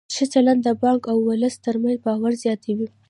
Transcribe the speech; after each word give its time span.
ښه 0.15 0.25
چلند 0.33 0.61
د 0.63 0.69
بانک 0.81 1.01
او 1.11 1.17
ولس 1.29 1.55
ترمنځ 1.65 1.97
باور 2.05 2.31
زیاتوي. 2.43 2.87